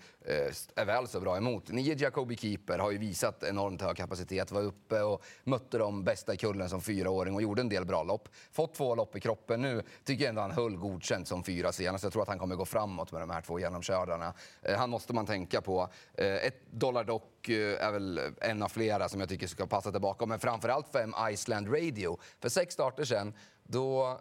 är 0.74 0.84
väl 0.84 1.08
så 1.08 1.20
bra 1.20 1.36
emot. 1.36 1.68
Nio 1.68 1.94
Jacobi 1.94 2.36
Keeper 2.36 2.78
har 2.78 2.90
ju 2.90 2.98
visat 2.98 3.42
enormt 3.42 3.82
hög 3.82 3.96
kapacitet. 3.96 4.50
Var 4.52 4.62
uppe 4.62 5.02
och 5.02 5.24
mötte 5.44 5.78
de 5.78 6.04
bästa 6.04 6.34
i 6.34 6.36
kullen 6.36 6.68
som 6.68 6.80
fyraåring 6.80 7.34
och 7.34 7.42
gjorde 7.42 7.60
en 7.60 7.68
del 7.68 7.84
bra 7.84 8.02
lopp. 8.02 8.28
Fått 8.52 8.74
två 8.74 8.94
lopp 8.94 9.16
i 9.16 9.20
kroppen 9.20 9.62
nu. 9.62 9.82
Tycker 10.04 10.24
jag 10.24 10.28
ändå 10.28 10.42
han 10.42 10.50
höll 10.50 10.76
godkänt 10.76 11.28
som 11.28 11.44
fyra 11.44 11.72
senast. 11.72 12.04
Jag 12.04 12.12
tror 12.12 12.22
att 12.22 12.28
han 12.28 12.38
kommer 12.38 12.56
gå 12.56 12.64
framåt 12.64 13.12
med 13.12 13.22
de 13.22 13.30
här 13.30 13.40
två 13.40 13.58
genomkördarna. 13.58 14.34
Uh, 14.68 14.76
han 14.76 14.90
måste 14.90 15.12
man 15.12 15.26
tänka 15.26 15.60
på. 15.60 15.88
Eh, 16.14 16.34
ett 16.34 16.70
dollar 16.70 17.04
dock 17.04 17.48
är 17.48 17.92
väl 17.92 18.20
en 18.40 18.62
av 18.62 18.68
flera 18.68 19.08
som 19.08 19.20
jag 19.20 19.28
tycker 19.28 19.33
ska 19.38 19.66
passa 19.66 19.92
tillbaka. 19.92 20.26
Men 20.26 20.38
framförallt 20.38 20.88
fem 20.88 21.14
Iceland 21.30 21.68
Radio. 21.68 22.18
För 22.40 22.48
sex 22.48 22.74
starter 22.74 23.04
sen, 23.04 23.34
då 23.62 24.20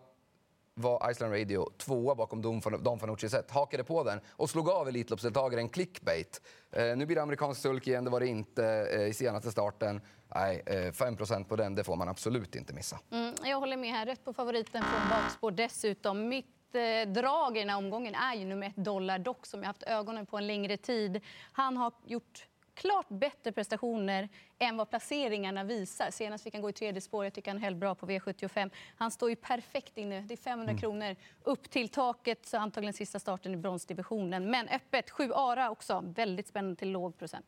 var 0.76 1.12
Iceland 1.12 1.34
Radio 1.34 1.70
tvåa 1.78 2.16
bakom 2.16 2.42
Don 2.84 3.00
Fanucci 3.00 3.30
set. 3.30 3.52
Hakade 3.52 3.84
på 3.84 4.04
den 4.04 4.20
och 4.30 4.50
slog 4.50 4.70
av 4.70 4.88
Elitloppsdeltagaren 4.88 5.70
Clickbait. 5.70 6.42
Eh, 6.72 6.98
nu 6.98 7.06
blir 7.06 7.16
det 7.16 7.22
amerikansk 7.22 7.62
sulk 7.62 7.88
igen, 7.88 8.04
det 8.04 8.10
var 8.10 8.20
det 8.20 8.28
inte 8.28 8.66
eh, 8.66 9.08
i 9.08 9.14
senaste 9.14 9.52
starten. 9.52 10.02
Nej, 10.36 10.64
eh, 10.66 10.92
5 10.92 11.46
på 11.46 11.56
den, 11.56 11.76
det 11.76 11.84
får 11.84 11.96
man 11.96 12.10
absolut 12.10 12.56
inte 12.56 12.74
missa. 12.74 13.00
Mm, 13.12 13.36
jag 13.44 13.60
håller 13.60 13.78
med 13.78 13.92
här. 13.92 14.06
Rätt 14.06 14.26
på 14.26 14.34
favoriten 14.34 14.84
från 14.84 15.10
bakspår 15.10 15.52
dessutom. 15.52 16.30
Mitt 16.30 16.76
eh, 16.76 17.12
drag 17.12 17.58
i 17.58 17.60
den 17.60 17.70
här 17.70 17.78
omgången 17.78 18.16
är 18.16 18.36
ju 18.36 18.46
nummer 18.46 18.68
ett 18.68 18.76
Dollar 18.76 19.20
Dock 19.20 19.46
som 19.46 19.60
jag 19.60 19.68
haft 19.68 19.84
ögonen 19.84 20.26
på 20.26 20.38
en 20.38 20.48
längre 20.48 20.78
tid. 20.78 21.22
Han 21.52 21.78
har 21.78 21.94
gjort 22.06 22.48
klart 22.76 23.10
bättre 23.10 23.52
prestationer 23.52 24.30
än 24.60 24.78
vad 24.78 24.90
placeringarna 24.90 25.64
visar. 25.64 26.12
Senast 26.12 26.44
fick 26.44 26.54
han 26.54 26.62
gå 26.62 26.70
i 26.70 26.74
tredje 26.74 27.02
spår. 27.02 27.24
Jag 27.24 27.34
tycker 27.34 27.52
han 27.52 27.62
höll 27.64 27.76
bra 27.76 27.96
på 27.96 28.06
V75. 28.06 28.70
Han 28.98 29.12
står 29.12 29.30
ju 29.30 29.36
perfekt 29.36 29.98
inne. 29.98 30.22
Det 30.22 30.34
är 30.34 30.38
500 30.38 30.72
mm. 30.72 30.82
kronor 30.82 31.16
upp 31.44 31.70
till 31.70 31.90
taket, 31.90 32.46
så 32.46 32.58
antagligen 32.58 32.94
sista 32.94 33.20
starten 33.20 33.54
i 33.54 33.58
bronsdivisionen. 33.58 34.52
Men 34.52 34.68
öppet, 34.68 35.10
sju 35.10 35.32
Ara 35.34 35.70
också. 35.70 36.04
Väldigt 36.06 36.48
spännande 36.48 36.76
till 36.76 36.92
låg 36.92 37.18
procent. 37.18 37.46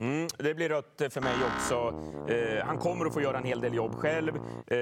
Mm, 0.00 0.28
det 0.38 0.54
blir 0.54 0.68
rött 0.68 1.02
för 1.10 1.20
mig 1.20 1.34
också. 1.44 1.74
Eh, 2.32 2.64
han 2.66 2.78
kommer 2.78 3.06
att 3.06 3.14
få 3.14 3.20
göra 3.20 3.38
en 3.38 3.44
hel 3.44 3.60
del 3.60 3.74
jobb 3.74 3.94
själv. 3.94 4.36
Eh, 4.66 4.76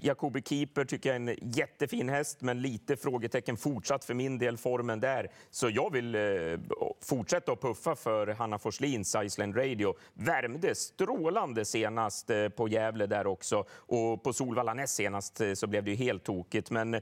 Jacobi 0.00 0.42
Keeper 0.42 0.84
tycker 0.84 1.08
jag 1.08 1.16
är 1.16 1.20
en 1.20 1.50
jättefin 1.50 2.08
häst, 2.08 2.40
men 2.40 2.62
lite 2.62 2.96
frågetecken 2.96 3.56
fortsatt 3.56 4.04
för 4.04 4.14
min 4.14 4.38
del, 4.38 4.56
formen 4.56 5.00
där. 5.00 5.30
Så 5.50 5.70
jag 5.70 5.92
vill 5.92 6.14
eh, 6.14 6.20
fortsätta 7.00 7.52
att 7.52 7.60
puffa 7.60 7.96
för 7.96 8.26
Hanna 8.26 8.58
Forslins 8.58 9.16
Iceland 9.24 9.56
Radio. 9.56 9.94
Värmde 10.14 10.74
strålande 10.74 11.64
senast 11.64 12.30
eh, 12.30 12.48
på 12.48 12.68
Gävle 12.68 13.06
där 13.06 13.26
också. 13.26 13.64
Och 13.70 14.22
på 14.22 14.32
Solvalla 14.32 14.74
näst 14.74 14.94
senast 14.94 15.40
eh, 15.40 15.52
så 15.52 15.66
blev 15.66 15.84
det 15.84 15.90
ju 15.90 15.96
helt 15.96 16.24
tokigt. 16.24 16.70
Men 16.70 16.94
eh, 16.94 17.00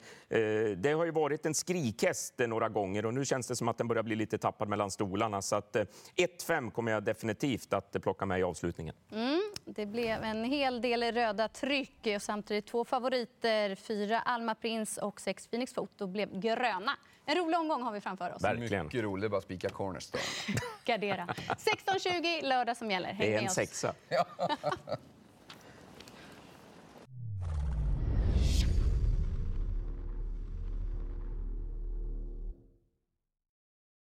det 0.76 0.92
har 0.96 1.04
ju 1.04 1.10
varit 1.10 1.46
en 1.46 1.54
skrikhäst 1.54 2.40
eh, 2.40 2.46
några 2.46 2.68
gånger 2.68 3.06
och 3.06 3.14
nu 3.14 3.24
känns 3.24 3.46
det 3.46 3.56
som 3.56 3.68
att 3.68 3.78
den 3.78 3.88
börjar 3.88 4.02
bli 4.02 4.16
lite 4.16 4.38
tappad 4.38 4.68
mellan 4.68 4.90
stolarna. 4.90 5.42
Så 5.42 5.56
att 5.56 5.76
1-5 6.16 6.70
kommer 6.70 6.92
jag 6.92 7.04
definitivt 7.04 7.26
definitivt 7.26 7.72
att 7.72 8.02
plocka 8.02 8.26
med 8.26 8.40
i 8.40 8.42
avslutningen. 8.42 8.94
Mm, 9.12 9.40
det 9.66 9.86
blev 9.86 10.24
en 10.24 10.44
hel 10.44 10.80
del 10.80 11.12
röda 11.12 11.48
tryck 11.48 12.06
och 12.16 12.22
samtidigt 12.22 12.66
två 12.66 12.84
favoriter. 12.84 13.74
Fyra 13.74 14.20
Alma 14.20 14.54
Prins 14.54 14.96
och 14.96 15.20
sex 15.20 15.46
Phoenix 15.46 15.74
Foto 15.74 16.06
blev 16.06 16.40
gröna. 16.40 16.96
En 17.24 17.36
rolig 17.36 17.58
omgång 17.58 17.82
har 17.82 17.92
vi 17.92 18.00
framför 18.00 18.34
oss. 18.34 18.44
Verkligen. 18.44 18.84
Mycket 18.84 19.02
roligt, 19.02 19.30
bara 19.30 19.40
spika 19.40 19.68
cornerstone. 19.68 20.22
Gardera. 20.84 21.26
16.20 21.26 22.42
lördag 22.42 22.76
som 22.76 22.90
gäller. 22.90 23.08
Häng 23.08 23.18
det 23.18 23.34
är 23.34 23.42
en 23.42 23.50
sexa. 23.50 23.94